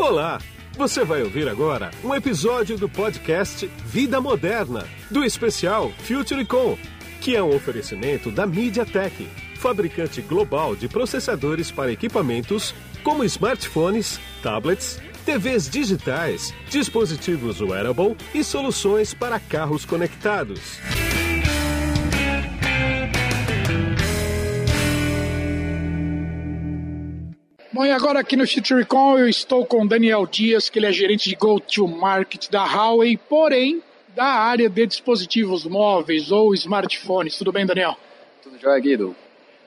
Olá! 0.00 0.40
Você 0.78 1.04
vai 1.04 1.22
ouvir 1.22 1.46
agora 1.46 1.90
um 2.02 2.14
episódio 2.14 2.78
do 2.78 2.88
podcast 2.88 3.70
Vida 3.84 4.18
Moderna, 4.18 4.88
do 5.10 5.22
especial 5.22 5.92
FutureCon, 6.04 6.78
que 7.20 7.36
é 7.36 7.42
um 7.42 7.54
oferecimento 7.54 8.30
da 8.30 8.46
MediaTek, 8.46 9.28
fabricante 9.56 10.22
global 10.22 10.74
de 10.74 10.88
processadores 10.88 11.70
para 11.70 11.92
equipamentos 11.92 12.74
como 13.04 13.22
smartphones, 13.24 14.18
tablets, 14.42 14.98
TVs 15.26 15.68
digitais, 15.68 16.54
dispositivos 16.70 17.60
wearable 17.60 18.16
e 18.34 18.42
soluções 18.42 19.12
para 19.12 19.38
carros 19.38 19.84
conectados. 19.84 20.80
E 27.86 27.92
agora 27.92 28.20
aqui 28.20 28.36
no 28.36 28.46
FutureCon 28.46 29.18
eu 29.18 29.28
estou 29.28 29.64
com 29.64 29.86
Daniel 29.86 30.26
Dias, 30.26 30.68
que 30.68 30.78
ele 30.78 30.86
é 30.86 30.92
gerente 30.92 31.28
de 31.28 31.36
Go-to-Market 31.36 32.50
da 32.50 32.64
Huawei, 32.64 33.16
porém 33.16 33.82
da 34.14 34.24
área 34.24 34.68
de 34.68 34.86
dispositivos 34.86 35.64
móveis 35.64 36.32
ou 36.32 36.52
smartphones. 36.54 37.38
Tudo 37.38 37.52
bem, 37.52 37.64
Daniel? 37.64 37.96
Tudo 38.42 38.58
jóia, 38.58 38.80
Guido? 38.80 39.16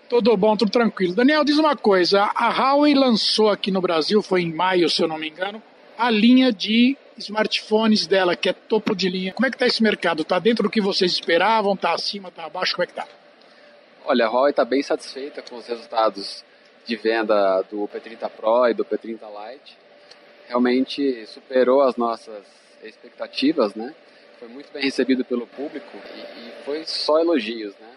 Tudo 0.10 0.36
bom, 0.36 0.56
tudo 0.56 0.70
tranquilo. 0.70 1.16
Daniel, 1.16 1.44
diz 1.44 1.58
uma 1.58 1.76
coisa, 1.76 2.30
a 2.36 2.50
Huawei 2.50 2.94
lançou 2.94 3.50
aqui 3.50 3.72
no 3.72 3.82
Brasil, 3.82 4.22
foi 4.22 4.42
em 4.42 4.54
maio, 4.54 4.90
se 4.90 5.02
eu 5.02 5.08
não 5.08 5.18
me 5.18 5.30
engano, 5.30 5.62
a 5.98 6.10
linha 6.10 6.52
de 6.52 6.98
smartphones 7.18 8.06
dela, 8.06 8.36
que 8.36 8.50
é 8.50 8.54
topo 8.54 8.96
de 8.96 9.10
linha. 9.10 9.34
Como 9.34 9.46
é 9.46 9.50
que 9.50 9.56
está 9.56 9.66
esse 9.66 9.82
mercado? 9.82 10.24
Está 10.24 10.40
dentro 10.40 10.64
do 10.64 10.70
que 10.70 10.82
vocês 10.82 11.14
esperavam? 11.14 11.74
Está 11.74 11.94
acima? 11.94 12.30
Está 12.30 12.46
abaixo? 12.46 12.76
Como 12.76 12.84
é 12.84 12.86
que 12.86 12.92
está? 12.92 13.08
Olha, 14.06 14.26
a 14.26 14.30
Huawei 14.30 14.52
está 14.52 14.66
bem 14.66 14.84
satisfeita 14.84 15.42
com 15.42 15.56
os 15.56 15.66
resultados 15.66 16.44
de 16.86 16.96
venda 16.96 17.62
do 17.64 17.88
P30 17.88 18.30
Pro 18.30 18.68
e 18.68 18.74
do 18.74 18.84
P30 18.84 19.20
Lite. 19.22 19.78
Realmente 20.48 21.26
superou 21.28 21.82
as 21.82 21.96
nossas 21.96 22.44
expectativas, 22.84 23.74
né? 23.76 23.94
Foi 24.40 24.48
muito 24.48 24.72
bem 24.74 24.84
recebido 24.84 25.24
pelo 25.24 25.48
público 25.48 25.98
e, 26.16 26.20
e 26.20 26.64
foi 26.66 26.84
só 26.86 27.20
elogios, 27.20 27.74
né? 27.80 27.90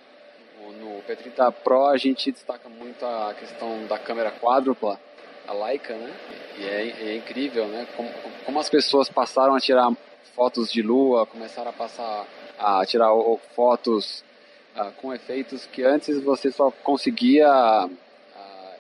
No 0.81 1.03
P30 1.03 1.53
Pro 1.65 1.87
a 1.87 1.97
gente 1.97 2.31
destaca 2.31 2.69
muito 2.69 3.05
a 3.05 3.35
questão 3.39 3.87
da 3.87 3.99
câmera 3.99 4.31
quádrupla, 4.31 5.01
a 5.47 5.53
Leica, 5.53 5.95
né? 5.95 6.13
E 6.59 6.65
é, 6.65 7.11
é 7.11 7.17
incrível, 7.17 7.67
né? 7.67 7.87
Como, 7.97 8.09
como, 8.45 8.59
as 8.61 8.69
pessoas 8.69 9.09
passaram 9.09 9.55
a 9.55 9.61
tirar 9.61 9.91
fotos 10.35 10.71
de 10.71 10.83
lua, 10.83 11.27
começaram 11.27 11.71
a 11.71 11.73
passar 11.73 12.27
a 12.59 12.85
tirar 12.87 13.11
fotos 13.55 14.25
uh, 14.77 14.91
com 15.01 15.13
efeitos 15.13 15.67
que 15.67 15.83
antes 15.83 16.21
você 16.23 16.51
só 16.51 16.71
conseguia 16.71 17.89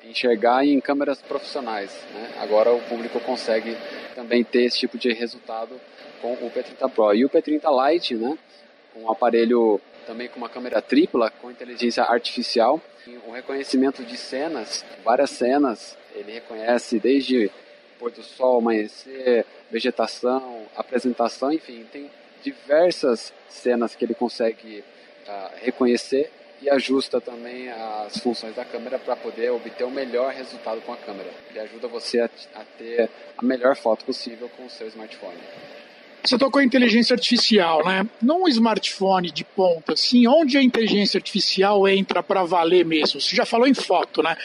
enxergar 0.08 0.64
em 0.64 0.80
câmeras 0.80 1.20
profissionais. 1.22 1.90
Né? 2.12 2.30
Agora 2.40 2.72
o 2.72 2.80
público 2.82 3.20
consegue 3.20 3.76
também 4.14 4.44
ter 4.44 4.62
esse 4.62 4.78
tipo 4.78 4.96
de 4.98 5.12
resultado 5.12 5.80
com 6.20 6.32
o 6.32 6.50
P30 6.50 6.90
Pro. 6.90 7.14
E 7.14 7.24
o 7.24 7.30
P30 7.30 7.92
Lite, 7.92 8.14
né? 8.14 8.38
um 8.94 9.10
aparelho 9.10 9.80
também 10.06 10.28
com 10.28 10.38
uma 10.38 10.48
câmera 10.48 10.80
tripla, 10.80 11.30
com 11.30 11.50
inteligência 11.50 12.04
artificial, 12.04 12.80
o 13.26 13.32
reconhecimento 13.32 14.04
de 14.04 14.16
cenas, 14.16 14.84
várias 15.04 15.30
cenas, 15.30 15.96
ele 16.14 16.32
reconhece 16.32 16.98
desde 16.98 17.50
pôr 17.98 18.10
do 18.10 18.22
sol, 18.22 18.58
amanhecer, 18.58 19.44
vegetação, 19.70 20.66
apresentação, 20.76 21.52
enfim, 21.52 21.84
tem 21.90 22.10
diversas 22.42 23.32
cenas 23.48 23.94
que 23.94 24.04
ele 24.04 24.14
consegue 24.14 24.84
uh, 25.26 25.50
reconhecer 25.60 26.30
e 26.60 26.70
ajusta 26.70 27.20
também 27.20 27.68
as 27.70 28.18
funções 28.18 28.54
da 28.54 28.64
câmera 28.64 28.98
para 28.98 29.14
poder 29.14 29.50
obter 29.50 29.84
o 29.84 29.90
melhor 29.90 30.32
resultado 30.32 30.80
com 30.80 30.92
a 30.92 30.96
câmera. 30.96 31.30
Ele 31.50 31.60
ajuda 31.60 31.86
você 31.88 32.20
a, 32.20 32.30
a 32.54 32.64
ter 32.78 33.10
a 33.36 33.44
melhor 33.44 33.76
foto 33.76 34.04
possível 34.04 34.50
com 34.56 34.66
o 34.66 34.70
seu 34.70 34.88
smartphone. 34.88 35.38
Você 36.24 36.36
tocou 36.36 36.60
em 36.60 36.66
inteligência 36.66 37.14
artificial, 37.14 37.84
né? 37.84 38.08
Num 38.20 38.48
smartphone 38.48 39.30
de 39.30 39.44
ponta, 39.44 39.92
assim, 39.92 40.26
onde 40.26 40.58
a 40.58 40.62
inteligência 40.62 41.18
artificial 41.18 41.86
entra 41.86 42.22
para 42.22 42.42
valer 42.42 42.84
mesmo? 42.84 43.20
Você 43.20 43.36
já 43.36 43.46
falou 43.46 43.66
em 43.66 43.74
foto, 43.74 44.22
né? 44.22 44.36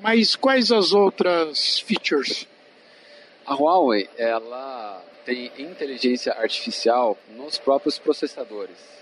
Mas 0.00 0.34
quais 0.34 0.72
as 0.72 0.92
outras 0.92 1.78
features? 1.80 2.46
A 3.44 3.54
Huawei, 3.54 4.08
ela 4.16 5.04
tem 5.26 5.52
inteligência 5.58 6.32
artificial 6.32 7.18
nos 7.36 7.58
próprios 7.58 7.98
processadores 7.98 8.96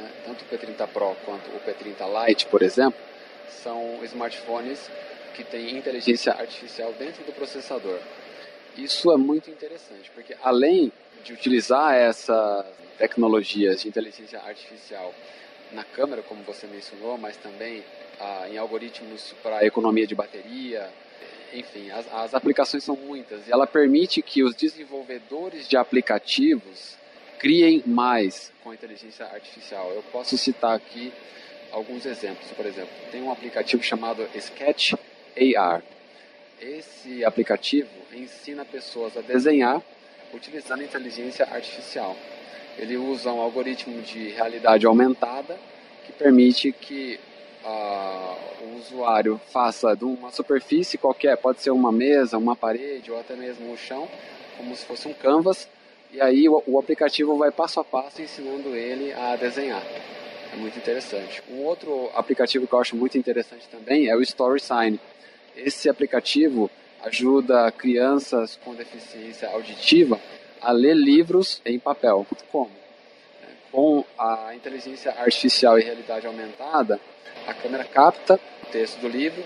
né? 0.00 0.10
tanto 0.24 0.44
o 0.44 0.48
P30 0.48 0.86
Pro 0.88 1.14
quanto 1.24 1.50
o 1.50 1.60
P30 1.60 2.26
Lite, 2.26 2.46
por 2.46 2.62
exemplo, 2.62 3.00
são 3.62 3.98
smartphones 4.04 4.90
que 5.34 5.44
têm 5.44 5.76
inteligência 5.76 6.32
artificial 6.32 6.92
dentro 6.98 7.24
do 7.24 7.32
processador. 7.32 7.98
Isso 8.76 9.12
é 9.12 9.16
muito 9.16 9.50
interessante, 9.50 10.10
porque 10.14 10.36
além 10.42 10.92
de 11.24 11.32
utilizar 11.32 11.94
essas 11.94 12.64
tecnologias 12.98 13.82
de 13.82 13.88
inteligência 13.88 14.40
artificial 14.40 15.14
na 15.72 15.84
câmera, 15.84 16.22
como 16.22 16.42
você 16.42 16.66
mencionou, 16.66 17.16
mas 17.16 17.36
também 17.36 17.84
ah, 18.18 18.46
em 18.50 18.58
algoritmos 18.58 19.34
para 19.42 19.64
economia 19.64 20.06
de 20.06 20.14
bateria, 20.14 20.90
enfim, 21.52 21.90
as, 21.90 22.12
as 22.12 22.34
aplicações 22.34 22.84
são 22.84 22.96
muitas 22.96 23.46
e 23.46 23.52
ela 23.52 23.66
permite 23.66 24.22
que 24.22 24.42
os 24.42 24.54
desenvolvedores 24.54 25.68
de 25.68 25.76
aplicativos 25.76 26.96
criem 27.40 27.82
mais 27.86 28.52
com 28.62 28.70
a 28.70 28.74
inteligência 28.74 29.24
artificial. 29.24 29.90
Eu 29.92 30.02
posso 30.12 30.36
citar 30.36 30.76
aqui 30.76 31.10
alguns 31.72 32.04
exemplos. 32.04 32.50
Por 32.52 32.66
exemplo, 32.66 32.90
tem 33.10 33.22
um 33.22 33.32
aplicativo 33.32 33.82
chamado 33.82 34.28
Sketch 34.34 34.92
AR. 35.56 35.82
Esse 36.60 37.24
aplicativo 37.24 37.88
ensina 38.12 38.64
pessoas 38.64 39.16
a 39.16 39.22
desenhar 39.22 39.82
utilizando 40.34 40.82
inteligência 40.82 41.46
artificial. 41.46 42.14
Ele 42.78 42.98
usa 42.98 43.32
um 43.32 43.40
algoritmo 43.40 44.02
de 44.02 44.28
realidade 44.28 44.86
aumentada 44.86 45.58
que 46.04 46.12
permite 46.12 46.72
que 46.72 47.18
uh, 47.64 48.64
o 48.64 48.76
usuário 48.78 49.40
faça 49.50 49.96
de 49.96 50.04
uma 50.04 50.30
superfície 50.30 50.98
qualquer, 50.98 51.38
pode 51.38 51.62
ser 51.62 51.70
uma 51.70 51.90
mesa, 51.90 52.36
uma 52.36 52.54
parede 52.54 53.10
ou 53.10 53.18
até 53.18 53.34
mesmo 53.34 53.72
o 53.72 53.78
chão, 53.78 54.06
como 54.58 54.76
se 54.76 54.84
fosse 54.84 55.08
um 55.08 55.14
canvas, 55.14 55.66
e 56.12 56.20
aí 56.20 56.48
o, 56.48 56.62
o 56.66 56.78
aplicativo 56.78 57.36
vai 57.36 57.50
passo 57.50 57.80
a 57.80 57.84
passo 57.84 58.20
ensinando 58.20 58.74
ele 58.74 59.12
a 59.12 59.36
desenhar. 59.36 59.82
É 60.52 60.56
muito 60.56 60.76
interessante. 60.76 61.42
Um 61.48 61.62
outro 61.62 62.10
aplicativo 62.14 62.66
que 62.66 62.72
eu 62.72 62.80
acho 62.80 62.96
muito 62.96 63.16
interessante 63.16 63.68
também 63.68 64.08
é 64.08 64.16
o 64.16 64.22
Story 64.22 64.60
Sign. 64.60 64.98
Esse 65.56 65.88
aplicativo 65.88 66.70
ajuda 67.02 67.70
crianças 67.70 68.58
com 68.64 68.74
deficiência 68.74 69.48
auditiva 69.48 70.20
a 70.60 70.72
ler 70.72 70.94
livros 70.94 71.62
em 71.64 71.78
papel. 71.78 72.26
Como? 72.50 72.70
Com 73.70 74.04
a 74.18 74.52
inteligência 74.54 75.12
artificial 75.12 75.78
e 75.78 75.82
realidade 75.82 76.26
aumentada, 76.26 77.00
a 77.46 77.54
câmera 77.54 77.84
capta 77.84 78.40
o 78.64 78.66
texto 78.66 78.98
do 79.00 79.08
livro 79.08 79.42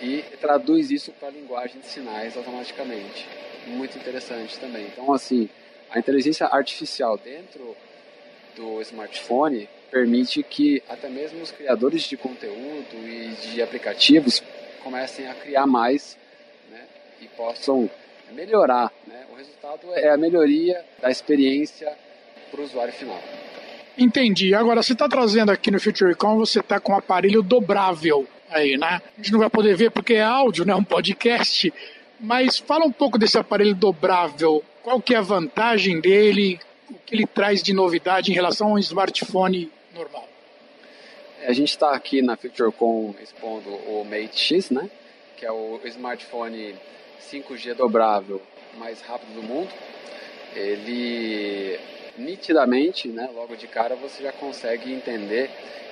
e 0.00 0.22
traduz 0.40 0.90
isso 0.90 1.12
para 1.12 1.28
a 1.28 1.30
linguagem 1.30 1.80
de 1.80 1.86
sinais 1.86 2.36
automaticamente. 2.36 3.28
Muito 3.68 3.96
interessante 3.96 4.58
também. 4.58 4.86
Então, 4.86 5.12
assim, 5.12 5.48
a 5.92 5.98
inteligência 5.98 6.46
artificial 6.46 7.18
dentro 7.18 7.76
do 8.56 8.80
smartphone 8.80 9.68
permite 9.90 10.42
que 10.42 10.82
até 10.88 11.08
mesmo 11.08 11.42
os 11.42 11.50
criadores 11.50 12.02
de 12.04 12.16
conteúdo 12.16 12.96
e 13.06 13.34
de 13.42 13.62
aplicativos 13.62 14.42
comecem 14.82 15.28
a 15.28 15.34
criar 15.34 15.66
mais 15.66 16.16
né, 16.70 16.80
e 17.20 17.26
possam 17.28 17.90
melhorar. 18.32 18.90
Né? 19.06 19.26
O 19.30 19.36
resultado 19.36 19.92
é 19.94 20.08
a 20.08 20.16
melhoria 20.16 20.82
da 21.00 21.10
experiência 21.10 21.92
para 22.50 22.60
o 22.60 22.64
usuário 22.64 22.92
final. 22.92 23.20
Entendi. 23.96 24.54
Agora, 24.54 24.82
você 24.82 24.94
está 24.94 25.06
trazendo 25.06 25.52
aqui 25.52 25.70
no 25.70 25.78
FutureCon, 25.78 26.38
você 26.38 26.60
está 26.60 26.80
com 26.80 26.92
um 26.92 26.96
aparelho 26.96 27.42
dobrável 27.42 28.26
aí, 28.50 28.78
né? 28.78 29.02
A 29.18 29.22
gente 29.22 29.32
não 29.32 29.38
vai 29.38 29.50
poder 29.50 29.76
ver 29.76 29.90
porque 29.90 30.14
é 30.14 30.22
áudio, 30.22 30.64
né? 30.64 30.74
Um 30.74 30.84
podcast. 30.84 31.72
Mas 32.18 32.56
fala 32.56 32.86
um 32.86 32.92
pouco 32.92 33.18
desse 33.18 33.36
aparelho 33.36 33.74
dobrável. 33.74 34.64
Qual 34.82 35.00
que 35.00 35.14
é 35.14 35.18
a 35.18 35.22
vantagem 35.22 36.00
dele? 36.00 36.58
O 36.90 36.94
que 36.94 37.14
ele 37.14 37.26
traz 37.26 37.62
de 37.62 37.72
novidade 37.72 38.30
em 38.30 38.34
relação 38.34 38.68
a 38.68 38.72
um 38.72 38.78
smartphone 38.78 39.70
normal? 39.94 40.28
É, 41.40 41.48
a 41.48 41.52
gente 41.52 41.70
está 41.70 41.92
aqui 41.92 42.20
na 42.20 42.36
FutureCon 42.36 43.14
expondo 43.22 43.70
o 43.70 44.04
Mate 44.04 44.38
X, 44.38 44.70
né? 44.70 44.90
Que 45.36 45.46
é 45.46 45.52
o 45.52 45.80
smartphone 45.84 46.74
5G 47.30 47.74
dobrável 47.74 48.42
mais 48.76 49.00
rápido 49.02 49.34
do 49.34 49.42
mundo. 49.42 49.70
Ele 50.54 51.78
nitidamente, 52.18 53.08
né, 53.08 53.28
logo 53.34 53.56
de 53.56 53.66
cara 53.66 53.96
você 53.96 54.22
já 54.22 54.32
consegue 54.32 54.92
entender 54.92 55.50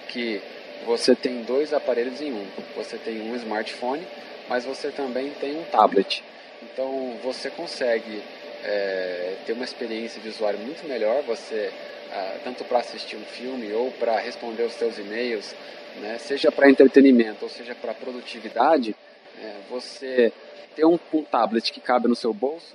que 0.09 0.41
você 0.85 1.15
tem 1.15 1.43
dois 1.43 1.73
aparelhos 1.73 2.21
em 2.21 2.33
um. 2.33 2.47
Você 2.77 2.99
tem 2.99 3.23
um 3.23 3.35
smartphone 3.37 4.07
mas 4.51 4.65
você 4.65 4.91
também 4.91 5.31
tem 5.41 5.57
um 5.57 5.63
tablet. 5.63 6.25
Então 6.61 7.17
você 7.23 7.49
consegue 7.49 8.21
é, 8.65 9.37
ter 9.47 9.53
uma 9.53 9.65
experiência 9.65 10.21
de 10.21 10.29
usuário 10.29 10.59
muito 10.59 10.87
melhor, 10.87 11.23
você 11.23 11.73
ah, 12.13 12.39
tanto 12.43 12.65
para 12.65 12.81
assistir 12.81 13.17
um 13.17 13.25
filme 13.25 13.73
ou 13.73 13.93
para 13.93 14.19
responder 14.19 14.65
os 14.65 14.73
seus 14.73 14.99
e-mails, 14.99 15.55
né, 16.01 16.19
seja 16.19 16.51
para 16.51 16.69
entretenimento 16.69 17.45
ou 17.45 17.49
seja 17.49 17.73
para 17.73 17.95
produtividade, 17.95 18.97
é, 19.41 19.55
você 19.71 20.33
ter 20.75 20.85
um, 20.85 20.99
um, 21.13 21.23
tablet 21.23 21.73
que 21.73 21.81
cabe 21.81 22.09
no 22.09 22.17
seu 22.17 22.35
bolso 22.35 22.75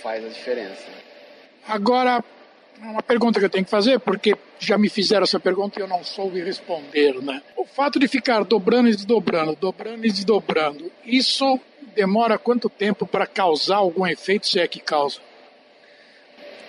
faz 0.00 0.24
a 0.24 0.28
diferença. 0.28 0.86
Agora, 1.66 2.22
uma 2.80 3.02
pergunta 3.02 3.40
que 3.40 3.46
eu 3.46 3.50
tenho 3.50 3.64
que 3.64 3.70
fazer, 3.70 3.98
porque 3.98 4.36
já 4.60 4.78
me 4.78 4.88
fizeram 4.88 5.24
essa 5.24 5.40
pergunta 5.40 5.78
e 5.78 5.82
eu 5.82 5.88
não 5.88 6.04
soube 6.04 6.40
responder, 6.40 7.20
né? 7.20 7.42
O 7.56 7.64
fato 7.64 7.98
de 7.98 8.06
ficar 8.06 8.44
dobrando 8.44 8.88
e 8.88 8.94
desdobrando, 8.94 9.56
dobrando 9.56 10.06
e 10.06 10.10
desdobrando, 10.12 10.90
isso 11.04 11.60
demora 11.98 12.38
quanto 12.38 12.70
tempo 12.70 13.04
para 13.04 13.26
causar 13.26 13.78
algum 13.78 14.06
efeito, 14.06 14.46
se 14.46 14.60
é 14.60 14.68
que 14.68 14.78
causa? 14.78 15.18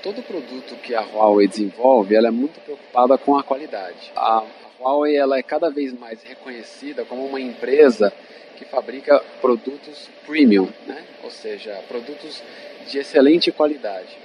Todo 0.01 0.23
produto 0.23 0.75
que 0.77 0.95
a 0.95 1.01
Huawei 1.01 1.47
desenvolve, 1.47 2.15
ela 2.15 2.29
é 2.29 2.31
muito 2.31 2.59
preocupada 2.61 3.15
com 3.15 3.37
a 3.37 3.43
qualidade. 3.43 4.11
A 4.15 4.43
Huawei 4.79 5.15
ela 5.15 5.37
é 5.37 5.43
cada 5.43 5.69
vez 5.69 5.93
mais 5.93 6.23
reconhecida 6.23 7.05
como 7.05 7.25
uma 7.27 7.39
empresa 7.39 8.11
que 8.57 8.65
fabrica 8.65 9.23
produtos 9.39 10.09
premium, 10.25 10.67
né? 10.87 11.05
ou 11.23 11.29
seja, 11.29 11.79
produtos 11.87 12.41
de 12.87 12.97
excelente 12.97 13.51
qualidade 13.51 14.17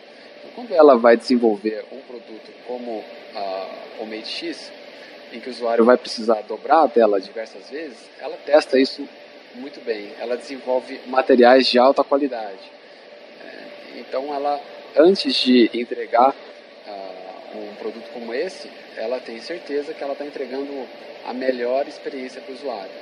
quando 0.54 0.72
ela 0.72 0.96
vai 0.96 1.16
desenvolver 1.16 1.84
um 1.90 2.00
produto 2.00 2.50
como 2.66 2.98
uh, 2.98 4.02
o 4.02 4.06
Mate 4.06 4.28
X, 4.28 4.72
em 5.32 5.40
que 5.40 5.48
o 5.48 5.52
usuário 5.52 5.84
vai 5.84 5.96
precisar 5.96 6.42
dobrar 6.42 6.84
a 6.84 6.88
tela 6.88 7.20
diversas 7.20 7.68
vezes, 7.70 7.98
ela 8.20 8.36
testa 8.46 8.78
isso 8.78 9.06
muito 9.54 9.80
bem. 9.84 10.12
Ela 10.18 10.36
desenvolve 10.36 11.00
materiais 11.06 11.66
de 11.66 11.78
alta 11.78 12.04
qualidade. 12.04 12.70
É, 13.44 14.00
então, 14.00 14.34
ela, 14.34 14.60
antes 14.96 15.34
de 15.34 15.70
entregar 15.74 16.30
uh, 16.30 17.58
um 17.58 17.74
produto 17.76 18.08
como 18.12 18.34
esse, 18.34 18.70
ela 18.96 19.20
tem 19.20 19.40
certeza 19.40 19.94
que 19.94 20.02
ela 20.02 20.12
está 20.12 20.24
entregando 20.24 20.86
a 21.26 21.32
melhor 21.32 21.86
experiência 21.86 22.40
para 22.40 22.52
o 22.52 22.54
usuário. 22.54 22.92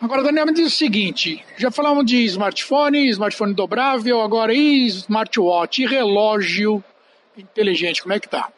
Agora, 0.00 0.22
Daniel, 0.22 0.46
me 0.46 0.52
diz 0.52 0.66
o 0.66 0.76
seguinte: 0.76 1.44
já 1.56 1.70
falamos 1.70 2.04
de 2.04 2.22
smartphone, 2.24 3.08
smartphone 3.08 3.54
dobrável, 3.54 4.20
agora 4.20 4.52
e 4.52 4.86
smartwatch, 4.86 5.82
e 5.82 5.86
relógio 5.86 6.84
inteligente, 7.36 8.02
como 8.02 8.14
é 8.14 8.20
que 8.20 8.28
tá? 8.28 8.52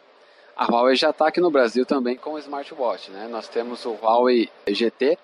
A 0.57 0.67
Huawei 0.67 0.97
já 0.97 1.11
está 1.11 1.29
aqui 1.29 1.41
no 1.41 1.51
Brasil 1.53 1.87
também 1.87 2.17
com 2.17 2.33
o 2.33 2.39
smartwatch, 2.39 3.13
né? 3.13 3.29
Nós 3.31 3.47
temos 3.47 3.87
o 3.87 3.93
Huawei 3.93 4.49
GT, 4.69 5.17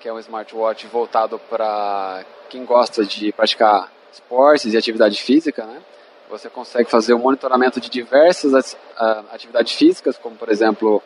que 0.00 0.08
é 0.08 0.12
um 0.12 0.18
smartwatch 0.18 0.86
voltado 0.86 1.38
para 1.38 2.24
quem 2.48 2.64
gosta 2.64 3.04
de 3.04 3.32
praticar 3.32 3.90
esportes 4.12 4.72
e 4.72 4.76
atividade 4.76 5.20
física, 5.22 5.64
né? 5.64 5.82
Você 6.30 6.48
consegue 6.48 6.90
fazer 6.90 7.14
o 7.14 7.18
monitoramento 7.18 7.80
de 7.80 7.90
diversas 7.90 8.76
ah, 8.96 9.24
atividades 9.30 9.72
físicas, 9.72 10.16
como 10.16 10.36
por 10.36 10.48
exemplo 10.48 11.02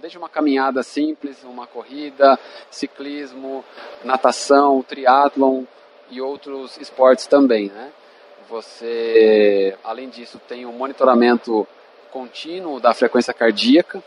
desde 0.00 0.16
uma 0.16 0.28
caminhada 0.28 0.82
simples, 0.82 1.44
uma 1.44 1.66
corrida, 1.66 2.38
ciclismo, 2.70 3.64
natação, 4.02 4.82
triatlon 4.82 5.64
e 6.10 6.20
outros 6.20 6.76
esportes 6.78 7.26
também, 7.26 7.68
né? 7.68 7.92
Você, 8.48 9.76
além 9.84 10.08
disso, 10.08 10.40
tem 10.48 10.66
um 10.66 10.72
monitoramento 10.72 11.66
contínuo 12.10 12.80
da 12.80 12.92
frequência 12.92 13.32
cardíaca, 13.32 14.02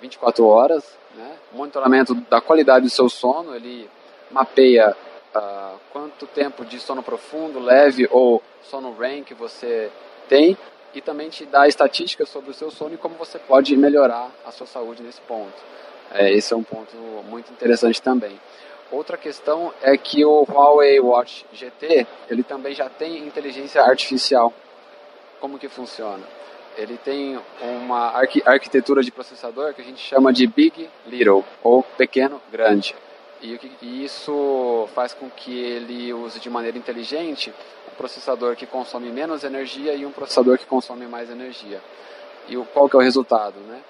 24 0.00 0.46
horas, 0.46 0.98
né? 1.14 1.31
Monitoramento 1.54 2.14
da 2.28 2.40
qualidade 2.40 2.84
do 2.84 2.90
seu 2.90 3.08
sono, 3.08 3.54
ele 3.54 3.88
mapeia 4.30 4.96
uh, 5.34 5.78
quanto 5.90 6.26
tempo 6.26 6.64
de 6.64 6.78
sono 6.78 7.02
profundo, 7.02 7.58
leve 7.58 8.08
ou 8.10 8.42
sono 8.62 8.96
REM 8.98 9.22
que 9.22 9.34
você 9.34 9.90
tem 10.28 10.56
e 10.94 11.00
também 11.00 11.28
te 11.28 11.44
dá 11.46 11.66
estatísticas 11.66 12.28
sobre 12.28 12.50
o 12.50 12.54
seu 12.54 12.70
sono 12.70 12.94
e 12.94 12.98
como 12.98 13.14
você 13.14 13.38
pode 13.38 13.76
melhorar 13.76 14.30
a 14.44 14.50
sua 14.50 14.66
saúde 14.66 15.02
nesse 15.02 15.20
ponto. 15.22 15.54
É, 16.12 16.30
esse 16.30 16.52
é 16.52 16.56
um 16.56 16.62
ponto 16.62 16.94
muito 17.28 17.50
interessante 17.50 18.00
também. 18.00 18.38
Outra 18.90 19.16
questão 19.16 19.72
é 19.80 19.96
que 19.96 20.22
o 20.24 20.44
Huawei 20.46 21.00
Watch 21.00 21.46
GT 21.52 22.06
ele 22.28 22.42
também 22.42 22.74
já 22.74 22.90
tem 22.90 23.26
inteligência 23.26 23.82
artificial. 23.82 24.52
Como 25.40 25.58
que 25.58 25.68
funciona? 25.68 26.22
Ele 26.76 26.96
tem 26.96 27.38
uma 27.60 28.10
arqu 28.10 28.42
arquitetura 28.46 29.02
de 29.02 29.10
processador 29.10 29.74
que 29.74 29.82
a 29.82 29.84
gente 29.84 30.00
chama 30.00 30.32
de 30.32 30.46
Big 30.46 30.88
Little 31.06 31.44
ou 31.62 31.82
pequeno 31.82 32.40
grande. 32.50 32.94
E, 33.42 33.58
e 33.82 34.04
isso 34.04 34.88
faz 34.94 35.12
com 35.12 35.28
que 35.28 35.52
ele 35.58 36.12
use 36.12 36.38
de 36.38 36.48
maneira 36.48 36.78
inteligente 36.78 37.52
processador 38.02 38.56
que 38.56 38.66
consome 38.66 39.10
menos 39.10 39.44
energia 39.44 39.94
e 39.94 40.04
um 40.04 40.10
processador 40.10 40.58
que 40.58 40.66
consome 40.66 41.06
mais 41.06 41.30
energia. 41.30 41.80
E 42.48 42.56
o, 42.56 42.64
qual 42.64 42.88
que 42.88 42.96
é 42.96 42.98
o 42.98 43.02
resultado? 43.02 43.60
Né? 43.60 43.80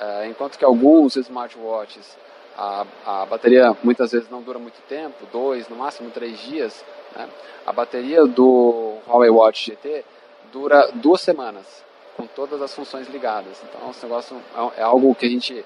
É, 0.00 0.26
enquanto 0.26 0.58
que 0.58 0.64
alguns 0.64 1.14
smartwatches, 1.14 2.18
a, 2.56 2.84
a 3.06 3.26
bateria 3.26 3.76
muitas 3.84 4.10
vezes 4.10 4.28
não 4.28 4.42
dura 4.42 4.58
muito 4.58 4.80
tempo, 4.88 5.26
dois, 5.32 5.68
no 5.68 5.76
máximo 5.76 6.10
três 6.10 6.40
dias, 6.40 6.84
né? 7.14 7.28
a 7.64 7.72
bateria 7.72 8.26
do 8.26 8.96
Huawei 9.06 9.30
Watch 9.30 9.70
GT 9.70 10.04
dura 10.52 10.90
duas 10.94 11.20
semanas, 11.20 11.84
com 12.16 12.26
todas 12.26 12.60
as 12.60 12.74
funções 12.74 13.08
ligadas. 13.08 13.62
Então, 13.64 13.90
esse 13.90 14.02
negócio 14.04 14.36
é, 14.76 14.80
é 14.80 14.82
algo 14.82 15.14
que 15.14 15.26
a 15.26 15.28
gente 15.28 15.64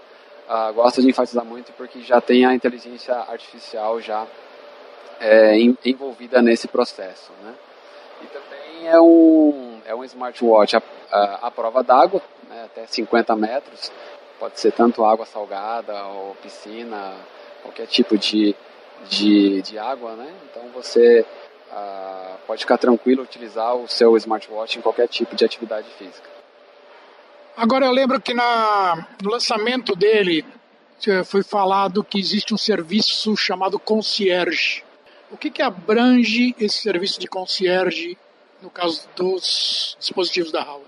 uh, 0.48 0.72
gosta 0.72 1.02
de 1.02 1.08
enfatizar 1.08 1.44
muito, 1.44 1.72
porque 1.72 2.00
já 2.00 2.20
tem 2.20 2.44
a 2.46 2.54
inteligência 2.54 3.14
artificial 3.14 4.00
já 4.00 4.26
é, 5.20 5.56
envolvida 5.84 6.40
nesse 6.42 6.68
processo. 6.68 7.32
Né? 7.42 7.54
E 8.22 8.26
também 8.26 8.88
é 8.88 9.00
um, 9.00 9.80
é 9.84 9.94
um 9.94 10.04
smartwatch 10.04 10.76
à, 10.76 10.82
à, 11.10 11.46
à 11.46 11.50
prova 11.50 11.82
d'água, 11.82 12.22
né, 12.48 12.64
até 12.64 12.86
50 12.86 13.34
metros. 13.36 13.90
Pode 14.38 14.60
ser 14.60 14.72
tanto 14.72 15.04
água 15.04 15.24
salgada 15.24 16.04
ou 16.08 16.36
piscina, 16.42 17.14
qualquer 17.62 17.86
tipo 17.86 18.18
de, 18.18 18.54
de, 19.08 19.62
de 19.62 19.78
água, 19.78 20.14
né? 20.14 20.30
Então 20.50 20.68
você 20.74 21.24
ah, 21.72 22.36
pode 22.46 22.60
ficar 22.60 22.78
tranquilo 22.78 23.22
utilizar 23.22 23.74
o 23.74 23.88
seu 23.88 24.16
smartwatch 24.16 24.78
em 24.78 24.82
qualquer 24.82 25.08
tipo 25.08 25.34
de 25.34 25.44
atividade 25.44 25.88
física. 25.98 26.35
Agora 27.56 27.86
eu 27.86 27.92
lembro 27.92 28.20
que 28.20 28.34
na, 28.34 29.06
no 29.22 29.30
lançamento 29.30 29.96
dele 29.96 30.44
foi 31.24 31.42
falado 31.42 32.04
que 32.04 32.18
existe 32.18 32.52
um 32.52 32.58
serviço 32.58 33.36
chamado 33.36 33.78
concierge. 33.78 34.84
O 35.30 35.36
que, 35.36 35.50
que 35.50 35.62
abrange 35.62 36.54
esse 36.60 36.78
serviço 36.78 37.18
de 37.18 37.26
concierge 37.26 38.16
no 38.60 38.70
caso 38.70 39.08
dos 39.16 39.96
dispositivos 39.98 40.52
da 40.52 40.62
Huawei? 40.62 40.86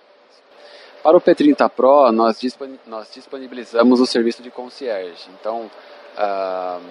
Para 1.03 1.17
o 1.17 1.21
P30 1.21 1.69
Pro, 1.71 2.13
nós, 2.13 2.39
disponibilizamos 2.41 4.01
o 4.01 4.07
serviço 4.07 4.43
de 4.43 4.51
concierge. 4.51 5.29
Então, 5.41 5.71
uh, 6.17 6.83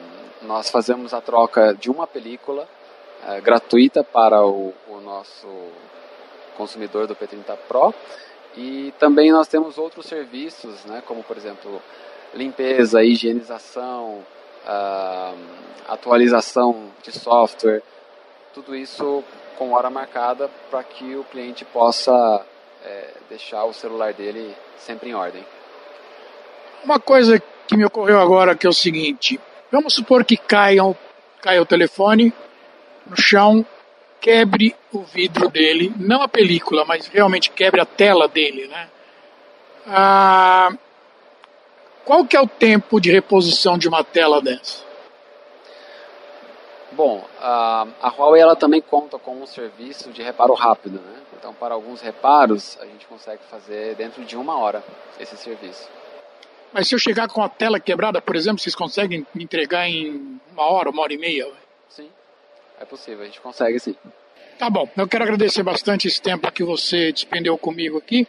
nós 0.41 0.69
fazemos 0.69 1.13
a 1.13 1.21
troca 1.21 1.73
de 1.73 1.91
uma 1.91 2.07
película 2.07 2.67
uh, 3.23 3.41
gratuita 3.41 4.03
para 4.03 4.43
o, 4.45 4.73
o, 4.87 5.01
nosso 5.01 5.47
consumidor 6.55 7.05
do 7.05 7.15
P30 7.15 7.57
Pro. 7.67 7.93
E 8.57 8.91
também 8.97 9.31
nós 9.31 9.47
temos 9.47 9.77
outros 9.77 10.07
serviços, 10.07 10.83
né, 10.85 11.03
como, 11.05 11.23
por 11.23 11.37
exemplo, 11.37 11.79
limpeza, 12.33 13.03
higienização, 13.03 14.25
uh, 14.65 15.37
atualização 15.87 16.91
de 17.03 17.11
software, 17.11 17.83
tudo 18.55 18.75
isso 18.75 19.23
com 19.57 19.73
hora 19.73 19.91
marcada 19.91 20.49
para 20.71 20.83
que 20.83 21.15
o 21.15 21.23
cliente 21.25 21.63
possa 21.65 22.43
é, 22.83 23.11
deixar 23.29 23.63
o 23.65 23.73
celular 23.73 24.13
dele 24.13 24.55
sempre 24.77 25.09
em 25.09 25.13
ordem. 25.13 25.45
Uma 26.83 26.99
coisa 26.99 27.41
que 27.67 27.77
me 27.77 27.85
ocorreu 27.85 28.19
agora 28.19 28.55
que 28.55 28.65
é 28.65 28.69
o 28.69 28.73
seguinte: 28.73 29.39
vamos 29.71 29.93
supor 29.93 30.25
que 30.25 30.37
caia, 30.37 30.81
caia 31.41 31.61
o 31.61 31.65
telefone 31.65 32.33
no 33.05 33.15
chão, 33.15 33.65
quebre 34.19 34.75
o 34.91 35.01
vidro 35.03 35.49
dele, 35.49 35.93
não 35.97 36.21
a 36.21 36.27
película, 36.27 36.85
mas 36.85 37.07
realmente 37.07 37.51
quebre 37.51 37.81
a 37.81 37.85
tela 37.85 38.27
dele, 38.27 38.67
né? 38.67 38.89
Ah, 39.87 40.71
qual 42.03 42.25
que 42.25 42.35
é 42.35 42.41
o 42.41 42.47
tempo 42.47 42.99
de 42.99 43.11
reposição 43.11 43.77
de 43.77 43.87
uma 43.87 44.03
tela 44.03 44.41
dessa? 44.41 44.85
Bom, 46.91 47.23
a, 47.39 47.85
a 48.01 48.09
Huawei 48.09 48.41
ela 48.41 48.55
também 48.55 48.81
conta 48.81 49.19
com 49.19 49.41
um 49.41 49.45
serviço 49.45 50.09
de 50.11 50.23
reparo 50.23 50.53
rápido, 50.53 50.99
né? 50.99 51.21
Então, 51.37 51.53
para 51.53 51.75
alguns 51.75 52.01
reparos, 52.01 52.77
a 52.81 52.85
gente 52.85 53.05
consegue 53.05 53.43
fazer 53.51 53.95
dentro 53.95 54.25
de 54.25 54.35
uma 54.35 54.57
hora 54.57 54.83
esse 55.19 55.37
serviço. 55.37 55.87
Mas 56.73 56.87
se 56.87 56.95
eu 56.95 56.99
chegar 56.99 57.27
com 57.29 57.43
a 57.43 57.49
tela 57.49 57.79
quebrada, 57.79 58.21
por 58.21 58.35
exemplo, 58.35 58.59
vocês 58.59 58.75
conseguem 58.75 59.25
me 59.33 59.43
entregar 59.43 59.87
em 59.87 60.39
uma 60.51 60.63
hora, 60.63 60.89
uma 60.89 61.01
hora 61.01 61.13
e 61.13 61.17
meia? 61.17 61.47
Sim, 61.87 62.09
é 62.79 62.85
possível, 62.85 63.21
a 63.21 63.25
gente 63.25 63.41
consegue 63.41 63.79
sim. 63.79 63.95
Tá 64.57 64.69
bom, 64.69 64.89
eu 64.97 65.07
quero 65.07 65.23
agradecer 65.23 65.63
bastante 65.63 66.07
esse 66.07 66.21
tempo 66.21 66.51
que 66.51 66.63
você 66.63 67.11
despendeu 67.11 67.57
comigo 67.57 67.97
aqui. 67.97 68.27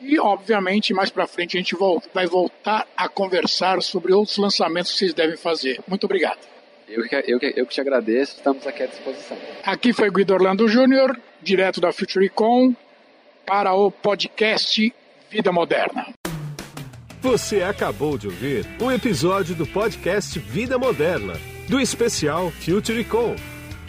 E, 0.00 0.18
obviamente, 0.18 0.92
mais 0.92 1.10
para 1.10 1.26
frente 1.26 1.56
a 1.56 1.60
gente 1.60 1.76
vai 2.12 2.26
voltar 2.26 2.86
a 2.96 3.08
conversar 3.08 3.80
sobre 3.80 4.12
outros 4.12 4.36
lançamentos 4.36 4.92
que 4.92 4.98
vocês 4.98 5.14
devem 5.14 5.36
fazer. 5.36 5.80
Muito 5.86 6.04
obrigado. 6.04 6.40
Eu 6.88 7.04
que, 7.04 7.14
eu, 7.26 7.38
que, 7.38 7.54
eu 7.56 7.66
que 7.66 7.72
te 7.72 7.80
agradeço, 7.80 8.36
estamos 8.36 8.66
aqui 8.66 8.82
à 8.82 8.86
disposição. 8.86 9.38
Aqui 9.64 9.92
foi 9.92 10.10
Guido 10.10 10.34
Orlando 10.34 10.68
Júnior, 10.68 11.18
direto 11.40 11.80
da 11.80 11.92
FutureCon, 11.92 12.74
para 13.46 13.72
o 13.72 13.90
podcast 13.90 14.92
Vida 15.30 15.52
Moderna. 15.52 16.08
Você 17.20 17.62
acabou 17.62 18.18
de 18.18 18.26
ouvir 18.26 18.66
um 18.80 18.90
episódio 18.90 19.54
do 19.54 19.66
podcast 19.66 20.38
Vida 20.38 20.76
Moderna, 20.76 21.34
do 21.68 21.80
especial 21.80 22.50
FutureCon 22.50 23.36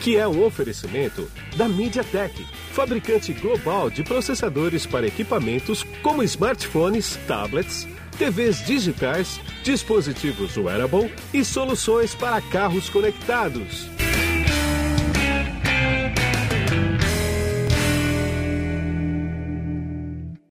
que 0.04 0.18
é 0.18 0.28
um 0.28 0.44
oferecimento 0.44 1.32
da 1.56 1.70
MediaTek, 1.70 2.46
fabricante 2.74 3.32
global 3.32 3.90
de 3.90 4.04
processadores 4.04 4.86
para 4.86 5.08
equipamentos 5.08 5.84
como 6.02 6.22
smartphones, 6.22 7.18
tablets, 7.26 7.88
TVs 8.18 8.66
digitais, 8.66 9.40
dispositivos 9.64 10.58
wearable 10.58 11.10
e 11.34 11.46
soluções 11.46 12.14
para 12.14 12.42
carros 12.42 12.90
conectados. 12.90 13.93